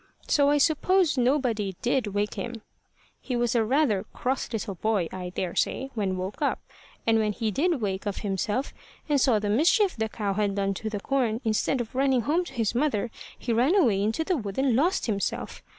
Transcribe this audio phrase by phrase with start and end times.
[0.27, 2.63] So I suppose nobody did wake him.
[3.19, 6.59] He was a rather cross little boy, I daresay, when woke up.
[7.05, 8.73] And when he did wake of himself,
[9.07, 12.43] and saw the mischief the cow had done to the corn, instead of running home
[12.45, 15.61] to his mother, he ran away into the wood and lost himself.